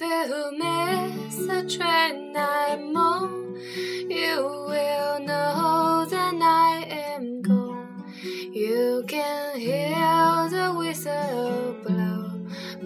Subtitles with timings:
[0.00, 3.60] you miss a train I'm on,
[4.08, 4.36] you
[4.68, 8.04] will know that I am gone.
[8.52, 12.30] You can hear the whistle blow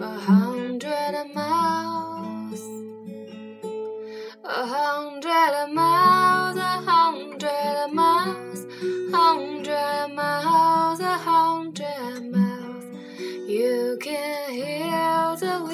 [0.01, 1.68] a hundred miles,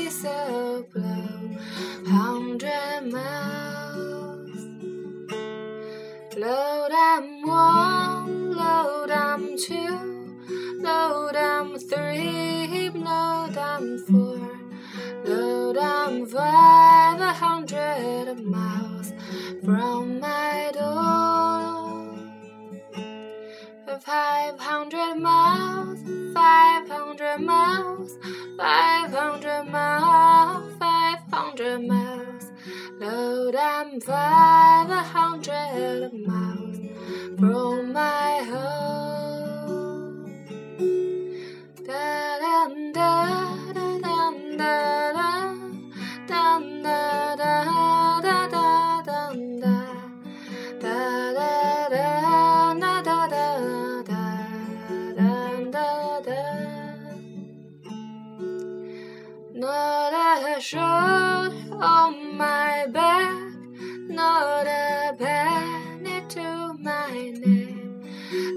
[0.05, 1.57] whistle blow,
[2.05, 4.61] hundred miles.
[6.37, 10.37] Load I'm one, load I'm two,
[10.79, 14.59] load I'm three, load I'm four,
[15.25, 19.11] load I'm five, hundred miles
[19.63, 21.15] from my door.
[24.01, 25.99] Five hundred miles,
[26.31, 28.11] five hundred miles,
[28.55, 28.94] five
[32.99, 36.77] Load I'm five hundred miles
[37.37, 40.25] from my home.
[41.85, 45.55] Da da da da da da da
[46.27, 49.75] da da da da da da da.
[50.79, 50.97] Da
[51.33, 54.23] da da da da da
[55.15, 55.31] da
[55.71, 56.39] da da
[59.53, 63.37] Not a shirt on my back,
[64.07, 68.03] not a penny to my name.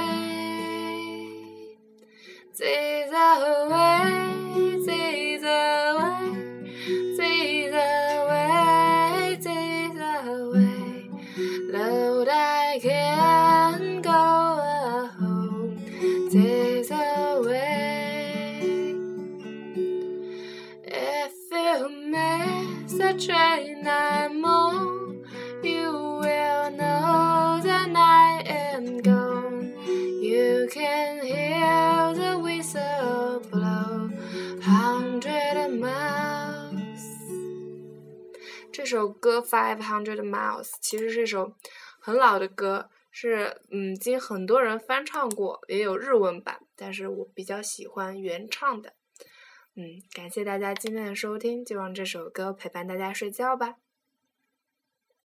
[2.57, 4.09] this away,
[4.87, 6.15] this away,
[7.17, 11.11] this away, this away.
[11.73, 13.28] Lord, I can't
[23.19, 25.25] train I'm on,
[25.63, 29.73] you will know that I am gone.
[30.23, 34.11] You can hear the whistle blow
[34.63, 37.03] hundred miles.
[38.73, 41.55] 这首歌《Five Hundred Miles》其实是一首
[41.99, 48.93] 很老的歌，是嗯，经很多人翻唱过，也有日文版，但是我比较喜欢原唱的。
[49.81, 53.77] 嗯，感谢大家今天的收听，就让这首歌陪伴大家睡觉吧。